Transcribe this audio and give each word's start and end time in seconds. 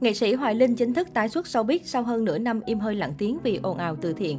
Nghệ 0.00 0.14
sĩ 0.14 0.34
Hoài 0.34 0.54
Linh 0.54 0.74
chính 0.74 0.94
thức 0.94 1.08
tái 1.14 1.28
xuất 1.28 1.46
showbiz 1.46 1.78
sau 1.84 2.02
hơn 2.02 2.24
nửa 2.24 2.38
năm 2.38 2.60
im 2.66 2.78
hơi 2.78 2.94
lặng 2.94 3.12
tiếng 3.18 3.38
vì 3.42 3.60
ồn 3.62 3.78
ào 3.78 3.96
từ 3.96 4.12
thiện. 4.12 4.38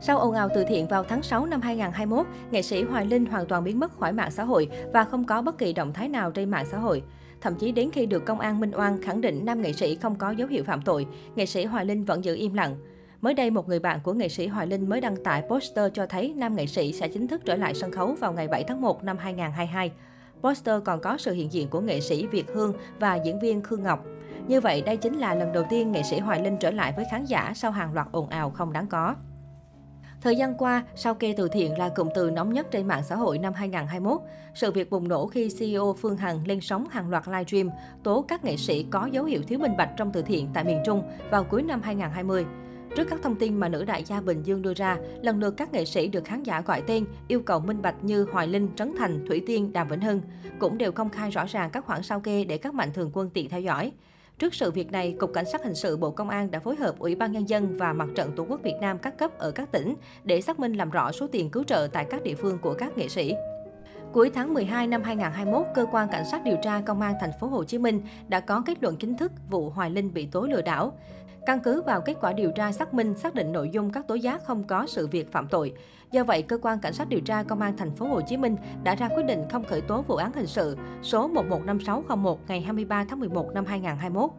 Sau 0.00 0.18
ồn 0.18 0.34
ào 0.34 0.48
từ 0.54 0.64
thiện 0.68 0.88
vào 0.88 1.04
tháng 1.04 1.22
6 1.22 1.46
năm 1.46 1.60
2021, 1.60 2.26
nghệ 2.50 2.62
sĩ 2.62 2.82
Hoài 2.82 3.06
Linh 3.06 3.26
hoàn 3.26 3.46
toàn 3.46 3.64
biến 3.64 3.78
mất 3.78 3.98
khỏi 3.98 4.12
mạng 4.12 4.30
xã 4.30 4.44
hội 4.44 4.68
và 4.92 5.04
không 5.04 5.24
có 5.24 5.42
bất 5.42 5.58
kỳ 5.58 5.72
động 5.72 5.92
thái 5.92 6.08
nào 6.08 6.30
trên 6.30 6.50
mạng 6.50 6.66
xã 6.70 6.78
hội. 6.78 7.02
Thậm 7.40 7.54
chí 7.54 7.72
đến 7.72 7.90
khi 7.90 8.06
được 8.06 8.24
công 8.24 8.40
an 8.40 8.60
Minh 8.60 8.70
Oan 8.74 9.02
khẳng 9.02 9.20
định 9.20 9.44
nam 9.44 9.62
nghệ 9.62 9.72
sĩ 9.72 9.94
không 9.96 10.14
có 10.14 10.30
dấu 10.30 10.48
hiệu 10.48 10.64
phạm 10.64 10.82
tội, 10.82 11.06
nghệ 11.36 11.46
sĩ 11.46 11.64
Hoài 11.64 11.84
Linh 11.84 12.04
vẫn 12.04 12.24
giữ 12.24 12.36
im 12.36 12.54
lặng. 12.54 12.76
Mới 13.20 13.34
đây, 13.34 13.50
một 13.50 13.68
người 13.68 13.78
bạn 13.78 14.00
của 14.02 14.12
nghệ 14.12 14.28
sĩ 14.28 14.46
Hoài 14.46 14.66
Linh 14.66 14.88
mới 14.88 15.00
đăng 15.00 15.16
tải 15.16 15.42
poster 15.48 15.92
cho 15.94 16.06
thấy 16.06 16.34
nam 16.36 16.56
nghệ 16.56 16.66
sĩ 16.66 16.92
sẽ 16.92 17.08
chính 17.08 17.28
thức 17.28 17.40
trở 17.44 17.56
lại 17.56 17.74
sân 17.74 17.92
khấu 17.92 18.14
vào 18.20 18.32
ngày 18.32 18.48
7 18.48 18.64
tháng 18.64 18.80
1 18.80 19.04
năm 19.04 19.18
2022. 19.18 19.92
Poster 20.42 20.82
còn 20.84 21.00
có 21.00 21.16
sự 21.18 21.32
hiện 21.32 21.52
diện 21.52 21.68
của 21.68 21.80
nghệ 21.80 22.00
sĩ 22.00 22.26
Việt 22.26 22.46
Hương 22.54 22.72
và 23.00 23.14
diễn 23.14 23.40
viên 23.40 23.62
Khương 23.62 23.82
Ngọc. 23.82 24.06
Như 24.48 24.60
vậy, 24.60 24.82
đây 24.82 24.96
chính 24.96 25.18
là 25.18 25.34
lần 25.34 25.52
đầu 25.52 25.64
tiên 25.70 25.92
nghệ 25.92 26.02
sĩ 26.02 26.18
Hoài 26.18 26.42
Linh 26.42 26.56
trở 26.60 26.70
lại 26.70 26.92
với 26.96 27.04
khán 27.10 27.24
giả 27.24 27.52
sau 27.54 27.70
hàng 27.70 27.94
loạt 27.94 28.06
ồn 28.12 28.28
ào 28.28 28.50
không 28.50 28.72
đáng 28.72 28.86
có. 28.86 29.14
Thời 30.20 30.36
gian 30.36 30.54
qua, 30.54 30.84
sao 30.94 31.14
kê 31.14 31.34
từ 31.36 31.48
thiện 31.48 31.78
là 31.78 31.88
cụm 31.88 32.08
từ 32.14 32.30
nóng 32.30 32.52
nhất 32.52 32.66
trên 32.70 32.88
mạng 32.88 33.02
xã 33.02 33.16
hội 33.16 33.38
năm 33.38 33.52
2021. 33.52 34.20
Sự 34.54 34.72
việc 34.72 34.90
bùng 34.90 35.08
nổ 35.08 35.26
khi 35.26 35.48
CEO 35.58 35.96
Phương 35.98 36.16
Hằng 36.16 36.46
lên 36.46 36.60
sóng 36.60 36.88
hàng 36.88 37.10
loạt 37.10 37.28
livestream 37.28 37.70
tố 38.02 38.24
các 38.28 38.44
nghệ 38.44 38.56
sĩ 38.56 38.86
có 38.90 39.06
dấu 39.06 39.24
hiệu 39.24 39.42
thiếu 39.46 39.58
minh 39.58 39.76
bạch 39.76 39.90
trong 39.96 40.12
từ 40.12 40.22
thiện 40.22 40.48
tại 40.54 40.64
miền 40.64 40.82
Trung 40.84 41.02
vào 41.30 41.44
cuối 41.44 41.62
năm 41.62 41.82
2020. 41.82 42.46
Trước 42.96 43.04
các 43.10 43.20
thông 43.22 43.36
tin 43.36 43.56
mà 43.56 43.68
nữ 43.68 43.84
đại 43.84 44.04
gia 44.04 44.20
Bình 44.20 44.42
Dương 44.42 44.62
đưa 44.62 44.74
ra, 44.74 44.96
lần 45.22 45.40
lượt 45.40 45.54
các 45.56 45.72
nghệ 45.72 45.84
sĩ 45.84 46.08
được 46.08 46.24
khán 46.24 46.42
giả 46.42 46.60
gọi 46.60 46.82
tên, 46.86 47.04
yêu 47.28 47.40
cầu 47.40 47.60
minh 47.60 47.82
bạch 47.82 48.04
như 48.04 48.26
Hoài 48.32 48.48
Linh, 48.48 48.68
Trấn 48.76 48.94
Thành, 48.98 49.24
Thủy 49.28 49.42
Tiên, 49.46 49.72
Đàm 49.72 49.88
Vĩnh 49.88 50.00
Hưng, 50.00 50.20
cũng 50.58 50.78
đều 50.78 50.92
công 50.92 51.10
khai 51.10 51.30
rõ 51.30 51.44
ràng 51.48 51.70
các 51.70 51.84
khoản 51.84 52.02
sao 52.02 52.20
kê 52.20 52.44
để 52.44 52.58
các 52.58 52.74
mạnh 52.74 52.92
thường 52.94 53.10
quân 53.12 53.30
tiện 53.30 53.48
theo 53.48 53.60
dõi. 53.60 53.92
Trước 54.38 54.54
sự 54.54 54.70
việc 54.70 54.92
này, 54.92 55.16
Cục 55.18 55.32
Cảnh 55.32 55.44
sát 55.52 55.64
Hình 55.64 55.74
sự 55.74 55.96
Bộ 55.96 56.10
Công 56.10 56.28
an 56.28 56.50
đã 56.50 56.60
phối 56.60 56.76
hợp 56.76 56.98
Ủy 56.98 57.14
ban 57.14 57.32
Nhân 57.32 57.48
dân 57.48 57.76
và 57.76 57.92
Mặt 57.92 58.08
trận 58.14 58.32
Tổ 58.36 58.46
quốc 58.48 58.62
Việt 58.62 58.76
Nam 58.80 58.98
các 58.98 59.18
cấp 59.18 59.38
ở 59.38 59.50
các 59.50 59.72
tỉnh 59.72 59.94
để 60.24 60.40
xác 60.40 60.60
minh 60.60 60.72
làm 60.72 60.90
rõ 60.90 61.12
số 61.12 61.26
tiền 61.26 61.50
cứu 61.50 61.64
trợ 61.64 61.88
tại 61.92 62.06
các 62.10 62.22
địa 62.22 62.34
phương 62.34 62.58
của 62.58 62.74
các 62.74 62.98
nghệ 62.98 63.08
sĩ. 63.08 63.34
Cuối 64.16 64.30
tháng 64.34 64.54
12 64.54 64.86
năm 64.86 65.02
2021, 65.02 65.66
cơ 65.74 65.86
quan 65.92 66.08
cảnh 66.08 66.24
sát 66.24 66.44
điều 66.44 66.56
tra 66.62 66.80
công 66.80 67.00
an 67.00 67.14
thành 67.20 67.30
phố 67.40 67.46
Hồ 67.46 67.64
Chí 67.64 67.78
Minh 67.78 68.02
đã 68.28 68.40
có 68.40 68.62
kết 68.66 68.82
luận 68.82 68.96
chính 68.96 69.16
thức 69.16 69.32
vụ 69.50 69.70
Hoài 69.70 69.90
Linh 69.90 70.14
bị 70.14 70.26
tố 70.26 70.42
lừa 70.42 70.62
đảo. 70.62 70.98
Căn 71.46 71.60
cứ 71.60 71.82
vào 71.82 72.00
kết 72.00 72.16
quả 72.20 72.32
điều 72.32 72.50
tra 72.50 72.72
xác 72.72 72.94
minh 72.94 73.14
xác 73.14 73.34
định 73.34 73.52
nội 73.52 73.70
dung 73.72 73.92
các 73.92 74.08
tố 74.08 74.14
giác 74.14 74.44
không 74.44 74.64
có 74.64 74.86
sự 74.86 75.06
việc 75.06 75.32
phạm 75.32 75.48
tội. 75.48 75.72
Do 76.10 76.24
vậy, 76.24 76.42
cơ 76.42 76.58
quan 76.62 76.78
cảnh 76.78 76.92
sát 76.92 77.08
điều 77.08 77.20
tra 77.20 77.42
công 77.42 77.60
an 77.60 77.76
thành 77.76 77.96
phố 77.96 78.06
Hồ 78.06 78.20
Chí 78.20 78.36
Minh 78.36 78.56
đã 78.82 78.94
ra 78.94 79.08
quyết 79.08 79.26
định 79.26 79.44
không 79.50 79.64
khởi 79.64 79.80
tố 79.80 80.02
vụ 80.02 80.16
án 80.16 80.32
hình 80.32 80.46
sự 80.46 80.76
số 81.02 81.28
115601 81.28 82.40
ngày 82.48 82.60
23 82.60 83.04
tháng 83.04 83.20
11 83.20 83.54
năm 83.54 83.64
2021. 83.64 84.30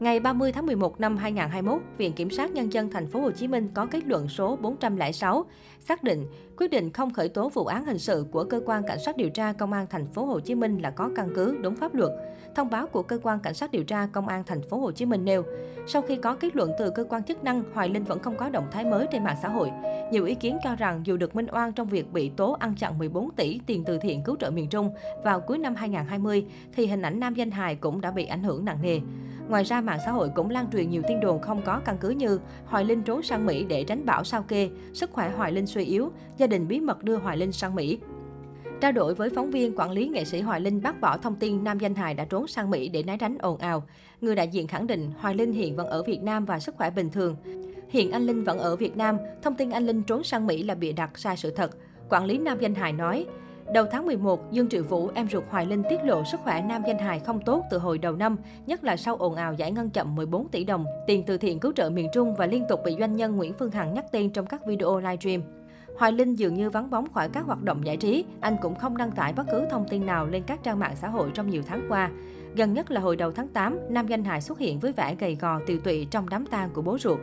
Ngày 0.00 0.20
30 0.20 0.52
tháng 0.52 0.66
11 0.66 1.00
năm 1.00 1.16
2021, 1.16 1.82
Viện 1.96 2.12
Kiểm 2.12 2.30
sát 2.30 2.50
Nhân 2.50 2.72
dân 2.72 2.90
Thành 2.90 3.06
phố 3.06 3.20
Hồ 3.20 3.30
Chí 3.30 3.48
Minh 3.48 3.68
có 3.74 3.86
kết 3.86 4.06
luận 4.06 4.28
số 4.28 4.56
406 4.56 5.44
xác 5.80 6.02
định 6.02 6.26
quyết 6.56 6.70
định 6.70 6.92
không 6.92 7.12
khởi 7.12 7.28
tố 7.28 7.48
vụ 7.48 7.64
án 7.64 7.84
hình 7.84 7.98
sự 7.98 8.26
của 8.30 8.44
cơ 8.44 8.60
quan 8.66 8.82
cảnh 8.86 8.98
sát 9.04 9.16
điều 9.16 9.30
tra 9.30 9.52
công 9.52 9.72
an 9.72 9.86
Thành 9.90 10.06
phố 10.06 10.24
Hồ 10.24 10.40
Chí 10.40 10.54
Minh 10.54 10.78
là 10.78 10.90
có 10.90 11.10
căn 11.16 11.28
cứ 11.34 11.58
đúng 11.62 11.76
pháp 11.76 11.94
luật. 11.94 12.10
Thông 12.54 12.70
báo 12.70 12.86
của 12.86 13.02
cơ 13.02 13.18
quan 13.22 13.38
cảnh 13.40 13.54
sát 13.54 13.70
điều 13.70 13.84
tra 13.84 14.06
công 14.12 14.28
an 14.28 14.42
Thành 14.46 14.62
phố 14.62 14.78
Hồ 14.78 14.90
Chí 14.90 15.06
Minh 15.06 15.24
nêu, 15.24 15.42
sau 15.86 16.02
khi 16.02 16.16
có 16.16 16.34
kết 16.34 16.56
luận 16.56 16.70
từ 16.78 16.90
cơ 16.90 17.04
quan 17.04 17.22
chức 17.22 17.44
năng, 17.44 17.62
Hoài 17.74 17.88
Linh 17.88 18.04
vẫn 18.04 18.18
không 18.18 18.36
có 18.36 18.48
động 18.48 18.66
thái 18.70 18.84
mới 18.84 19.06
trên 19.12 19.24
mạng 19.24 19.36
xã 19.42 19.48
hội. 19.48 19.70
Nhiều 20.12 20.24
ý 20.24 20.34
kiến 20.34 20.58
cho 20.64 20.76
rằng 20.76 21.00
dù 21.04 21.16
được 21.16 21.36
minh 21.36 21.46
oan 21.52 21.72
trong 21.72 21.88
việc 21.88 22.12
bị 22.12 22.30
tố 22.36 22.56
ăn 22.60 22.74
chặn 22.78 22.98
14 22.98 23.30
tỷ 23.30 23.60
tiền 23.66 23.84
từ 23.84 23.98
thiện 23.98 24.22
cứu 24.24 24.36
trợ 24.36 24.50
miền 24.50 24.68
Trung 24.68 24.90
vào 25.24 25.40
cuối 25.40 25.58
năm 25.58 25.74
2020, 25.74 26.44
thì 26.72 26.86
hình 26.86 27.02
ảnh 27.02 27.20
nam 27.20 27.34
danh 27.34 27.50
hài 27.50 27.76
cũng 27.76 28.00
đã 28.00 28.10
bị 28.10 28.24
ảnh 28.24 28.42
hưởng 28.42 28.64
nặng 28.64 28.78
nề. 28.82 29.00
Ngoài 29.50 29.64
ra, 29.64 29.80
mạng 29.80 29.98
xã 30.04 30.10
hội 30.10 30.30
cũng 30.34 30.50
lan 30.50 30.66
truyền 30.72 30.90
nhiều 30.90 31.02
tin 31.08 31.20
đồn 31.20 31.40
không 31.40 31.62
có 31.62 31.80
căn 31.84 31.96
cứ 32.00 32.10
như 32.10 32.40
Hoài 32.66 32.84
Linh 32.84 33.02
trốn 33.02 33.22
sang 33.22 33.46
Mỹ 33.46 33.64
để 33.64 33.84
tránh 33.84 34.06
bão 34.06 34.24
sao 34.24 34.42
kê, 34.42 34.70
sức 34.92 35.10
khỏe 35.12 35.30
Hoài 35.30 35.52
Linh 35.52 35.66
suy 35.66 35.84
yếu, 35.84 36.10
gia 36.36 36.46
đình 36.46 36.68
bí 36.68 36.80
mật 36.80 37.04
đưa 37.04 37.16
Hoài 37.16 37.36
Linh 37.36 37.52
sang 37.52 37.74
Mỹ. 37.74 37.98
Trao 38.80 38.92
đổi 38.92 39.14
với 39.14 39.30
phóng 39.30 39.50
viên, 39.50 39.76
quản 39.76 39.90
lý 39.90 40.08
nghệ 40.08 40.24
sĩ 40.24 40.40
Hoài 40.40 40.60
Linh 40.60 40.82
bác 40.82 41.00
bỏ 41.00 41.16
thông 41.16 41.36
tin 41.36 41.64
nam 41.64 41.78
danh 41.78 41.94
hài 41.94 42.14
đã 42.14 42.24
trốn 42.24 42.46
sang 42.46 42.70
Mỹ 42.70 42.88
để 42.88 43.02
né 43.02 43.16
tránh 43.16 43.38
ồn 43.38 43.58
ào. 43.58 43.82
Người 44.20 44.34
đại 44.34 44.48
diện 44.48 44.66
khẳng 44.66 44.86
định 44.86 45.10
Hoài 45.18 45.34
Linh 45.34 45.52
hiện 45.52 45.76
vẫn 45.76 45.86
ở 45.86 46.02
Việt 46.02 46.22
Nam 46.22 46.44
và 46.44 46.58
sức 46.58 46.74
khỏe 46.74 46.90
bình 46.90 47.10
thường. 47.10 47.36
Hiện 47.88 48.10
anh 48.10 48.22
Linh 48.22 48.44
vẫn 48.44 48.58
ở 48.58 48.76
Việt 48.76 48.96
Nam, 48.96 49.16
thông 49.42 49.54
tin 49.54 49.70
anh 49.70 49.86
Linh 49.86 50.02
trốn 50.02 50.24
sang 50.24 50.46
Mỹ 50.46 50.62
là 50.62 50.74
bịa 50.74 50.92
đặt 50.92 51.18
sai 51.18 51.36
sự 51.36 51.50
thật. 51.50 51.70
Quản 52.08 52.24
lý 52.24 52.38
nam 52.38 52.58
danh 52.60 52.74
hài 52.74 52.92
nói, 52.92 53.26
Đầu 53.72 53.86
tháng 53.90 54.06
11, 54.06 54.52
Dương 54.52 54.68
Triệu 54.68 54.82
Vũ, 54.82 55.10
em 55.14 55.28
ruột 55.28 55.44
Hoài 55.50 55.66
Linh 55.66 55.82
tiết 55.90 56.04
lộ 56.04 56.24
sức 56.24 56.40
khỏe 56.44 56.62
nam 56.62 56.82
danh 56.86 56.98
hài 56.98 57.20
không 57.20 57.40
tốt 57.40 57.64
từ 57.70 57.78
hồi 57.78 57.98
đầu 57.98 58.16
năm, 58.16 58.36
nhất 58.66 58.84
là 58.84 58.96
sau 58.96 59.16
ồn 59.16 59.34
ào 59.34 59.54
giải 59.54 59.72
ngân 59.72 59.90
chậm 59.90 60.14
14 60.14 60.48
tỷ 60.48 60.64
đồng 60.64 60.84
tiền 61.06 61.22
từ 61.26 61.38
thiện 61.38 61.60
cứu 61.60 61.72
trợ 61.72 61.90
miền 61.90 62.08
Trung 62.12 62.34
và 62.34 62.46
liên 62.46 62.64
tục 62.68 62.80
bị 62.84 62.96
doanh 62.98 63.16
nhân 63.16 63.36
Nguyễn 63.36 63.52
Phương 63.52 63.70
Hằng 63.70 63.94
nhắc 63.94 64.04
tên 64.12 64.30
trong 64.30 64.46
các 64.46 64.66
video 64.66 64.98
livestream. 64.98 65.42
Hoài 65.98 66.12
Linh 66.12 66.34
dường 66.34 66.54
như 66.54 66.70
vắng 66.70 66.90
bóng 66.90 67.12
khỏi 67.12 67.28
các 67.28 67.46
hoạt 67.46 67.62
động 67.62 67.86
giải 67.86 67.96
trí, 67.96 68.24
anh 68.40 68.56
cũng 68.62 68.74
không 68.74 68.96
đăng 68.96 69.12
tải 69.12 69.32
bất 69.32 69.46
cứ 69.52 69.66
thông 69.70 69.88
tin 69.88 70.06
nào 70.06 70.26
lên 70.26 70.42
các 70.46 70.62
trang 70.62 70.78
mạng 70.78 70.96
xã 70.96 71.08
hội 71.08 71.30
trong 71.34 71.50
nhiều 71.50 71.62
tháng 71.66 71.86
qua. 71.88 72.10
Gần 72.56 72.72
nhất 72.72 72.90
là 72.90 73.00
hồi 73.00 73.16
đầu 73.16 73.32
tháng 73.32 73.48
8, 73.48 73.78
nam 73.88 74.06
danh 74.06 74.24
hài 74.24 74.40
xuất 74.40 74.58
hiện 74.58 74.78
với 74.78 74.92
vẻ 74.92 75.14
gầy 75.14 75.34
gò 75.40 75.60
tiều 75.66 75.78
tụy 75.78 76.06
trong 76.10 76.28
đám 76.28 76.46
tang 76.46 76.70
của 76.70 76.82
bố 76.82 76.98
ruột. 76.98 77.18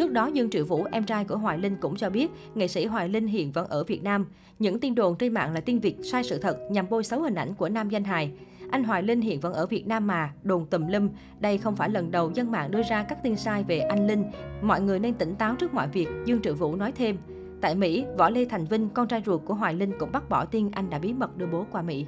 Trước 0.00 0.12
đó, 0.12 0.26
Dương 0.26 0.50
Triệu 0.50 0.64
Vũ, 0.64 0.86
em 0.92 1.04
trai 1.04 1.24
của 1.24 1.36
Hoài 1.36 1.58
Linh 1.58 1.76
cũng 1.76 1.96
cho 1.96 2.10
biết, 2.10 2.30
nghệ 2.54 2.68
sĩ 2.68 2.86
Hoài 2.86 3.08
Linh 3.08 3.26
hiện 3.26 3.52
vẫn 3.52 3.68
ở 3.68 3.84
Việt 3.84 4.02
Nam. 4.02 4.26
Những 4.58 4.80
tin 4.80 4.94
đồn 4.94 5.16
trên 5.16 5.34
mạng 5.34 5.54
là 5.54 5.60
tin 5.60 5.78
Việt 5.78 5.96
sai 6.02 6.24
sự 6.24 6.38
thật 6.38 6.58
nhằm 6.70 6.86
bôi 6.90 7.04
xấu 7.04 7.22
hình 7.22 7.34
ảnh 7.34 7.54
của 7.54 7.68
nam 7.68 7.88
danh 7.88 8.04
hài. 8.04 8.32
Anh 8.70 8.84
Hoài 8.84 9.02
Linh 9.02 9.20
hiện 9.20 9.40
vẫn 9.40 9.52
ở 9.52 9.66
Việt 9.66 9.86
Nam 9.86 10.06
mà, 10.06 10.32
đồn 10.42 10.66
tùm 10.66 10.86
lum. 10.86 11.08
Đây 11.40 11.58
không 11.58 11.76
phải 11.76 11.90
lần 11.90 12.10
đầu 12.10 12.30
dân 12.34 12.50
mạng 12.50 12.70
đưa 12.70 12.82
ra 12.82 13.02
các 13.02 13.22
tin 13.22 13.36
sai 13.36 13.64
về 13.64 13.78
anh 13.78 14.06
Linh. 14.06 14.24
Mọi 14.62 14.80
người 14.80 14.98
nên 14.98 15.14
tỉnh 15.14 15.34
táo 15.34 15.54
trước 15.54 15.74
mọi 15.74 15.88
việc, 15.88 16.08
Dương 16.24 16.42
Triệu 16.42 16.54
Vũ 16.54 16.76
nói 16.76 16.92
thêm. 16.92 17.16
Tại 17.60 17.74
Mỹ, 17.74 18.04
Võ 18.18 18.30
Lê 18.30 18.44
Thành 18.44 18.64
Vinh, 18.64 18.88
con 18.88 19.08
trai 19.08 19.22
ruột 19.26 19.40
của 19.44 19.54
Hoài 19.54 19.74
Linh 19.74 19.92
cũng 19.98 20.12
bác 20.12 20.28
bỏ 20.28 20.44
tin 20.44 20.70
anh 20.70 20.90
đã 20.90 20.98
bí 20.98 21.12
mật 21.12 21.36
đưa 21.36 21.46
bố 21.46 21.66
qua 21.72 21.82
Mỹ. 21.82 22.04